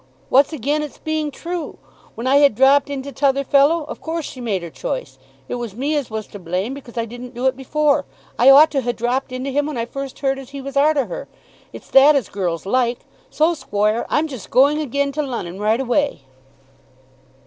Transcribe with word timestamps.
What's 0.29 0.51
again 0.51 0.81
its 0.81 0.97
being 0.97 1.29
true? 1.29 1.77
When 2.15 2.25
I 2.25 2.37
had 2.37 2.55
dropped 2.55 2.89
into 2.89 3.11
t'other 3.11 3.43
fellow, 3.43 3.83
of 3.83 4.01
course 4.01 4.25
she 4.25 4.41
made 4.41 4.63
her 4.63 4.71
choice. 4.71 5.19
It 5.47 5.55
was 5.61 5.75
me 5.75 5.95
as 5.95 6.09
was 6.09 6.25
to 6.29 6.39
blame, 6.39 6.73
because 6.73 6.97
I 6.97 7.05
didn't 7.05 7.35
do 7.35 7.45
it 7.45 7.55
before. 7.55 8.05
I 8.39 8.49
ought 8.49 8.71
to 8.71 8.81
ha' 8.81 8.93
dropped 8.95 9.31
into 9.31 9.51
him 9.51 9.67
when 9.67 9.77
I 9.77 9.85
first 9.85 10.17
heard 10.21 10.39
as 10.39 10.49
he 10.49 10.59
was 10.59 10.75
arter 10.75 11.05
her. 11.05 11.27
It's 11.71 11.91
that 11.91 12.15
as 12.15 12.29
girls 12.29 12.65
like. 12.65 13.01
So, 13.29 13.53
squoire, 13.53 14.07
I'm 14.09 14.27
just 14.27 14.49
going 14.49 14.79
again 14.79 15.11
to 15.11 15.21
Lon'on 15.21 15.59
right 15.59 15.79
away." 15.79 16.23